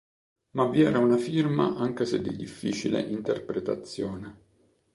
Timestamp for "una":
0.97-1.17